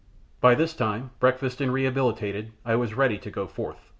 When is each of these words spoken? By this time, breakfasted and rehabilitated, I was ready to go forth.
By 0.39 0.55
this 0.55 0.73
time, 0.73 1.11
breakfasted 1.19 1.65
and 1.65 1.71
rehabilitated, 1.71 2.53
I 2.65 2.75
was 2.75 2.95
ready 2.95 3.19
to 3.19 3.29
go 3.29 3.45
forth. 3.45 3.87